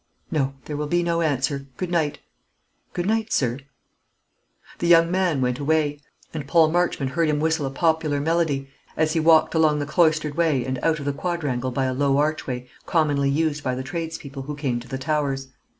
"No; 0.31 0.55
there 0.65 0.75
will 0.75 0.87
be 0.87 1.03
no 1.03 1.21
answer. 1.21 1.67
Good 1.77 1.91
night." 1.91 2.17
"Good 2.93 3.05
night, 3.05 3.31
sir." 3.31 3.59
The 4.79 4.87
young 4.87 5.11
man 5.11 5.41
went 5.41 5.59
away; 5.59 6.01
and 6.33 6.47
Paul 6.47 6.69
Marchmont 6.71 7.11
heard 7.11 7.29
him 7.29 7.39
whistle 7.39 7.67
a 7.67 7.69
popular 7.69 8.19
melody 8.19 8.67
as 8.97 9.13
he 9.13 9.19
walked 9.19 9.53
along 9.53 9.77
the 9.77 9.85
cloistered 9.85 10.33
way 10.33 10.65
and 10.65 10.79
out 10.81 10.97
of 10.97 11.05
the 11.05 11.13
quadrangle 11.13 11.69
by 11.69 11.85
a 11.85 11.93
low 11.93 12.17
archway 12.17 12.67
commonly 12.87 13.29
used 13.29 13.63
by 13.63 13.75
the 13.75 13.83
tradespeople 13.83 14.41
who 14.41 14.55
came 14.55 14.79
to 14.79 14.87
the 14.87 14.97
Towers. 14.97 15.49